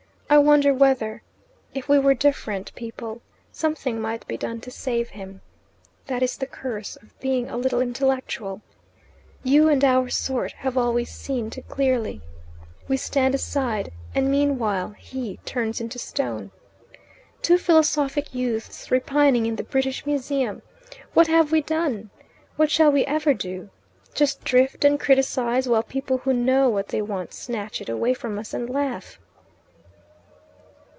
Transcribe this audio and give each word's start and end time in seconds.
I 0.33 0.37
wonder 0.37 0.73
whether 0.73 1.23
If 1.73 1.89
we 1.89 1.99
were 1.99 2.13
different 2.13 2.73
people 2.73 3.21
something 3.51 3.99
might 3.99 4.25
be 4.29 4.37
done 4.37 4.61
to 4.61 4.71
save 4.71 5.09
him. 5.09 5.41
That 6.07 6.23
is 6.23 6.37
the 6.37 6.45
curse 6.47 6.95
of 6.95 7.19
being 7.19 7.49
a 7.49 7.57
little 7.57 7.81
intellectual. 7.81 8.61
You 9.43 9.67
and 9.67 9.83
our 9.83 10.07
sort 10.07 10.53
have 10.53 10.77
always 10.77 11.11
seen 11.11 11.49
too 11.49 11.63
clearly. 11.63 12.21
We 12.87 12.95
stand 12.95 13.35
aside 13.35 13.91
and 14.15 14.31
meanwhile 14.31 14.91
he 14.97 15.35
turns 15.43 15.81
into 15.81 15.99
stone. 15.99 16.51
Two 17.41 17.57
philosophic 17.57 18.33
youths 18.33 18.89
repining 18.89 19.45
in 19.45 19.57
the 19.57 19.63
British 19.65 20.05
Museum! 20.05 20.61
What 21.13 21.27
have 21.27 21.51
we 21.51 21.61
done? 21.61 22.09
What 22.55 22.71
shall 22.71 22.89
we 22.91 23.03
ever 23.05 23.33
do? 23.33 23.69
Just 24.15 24.45
drift 24.45 24.85
and 24.85 24.97
criticize, 24.97 25.67
while 25.67 25.83
people 25.83 26.19
who 26.19 26.31
know 26.31 26.69
what 26.69 26.87
they 26.87 27.01
want 27.01 27.33
snatch 27.33 27.81
it 27.81 27.89
away 27.89 28.13
from 28.13 28.39
us 28.39 28.53
and 28.53 28.69
laugh." 28.69 29.19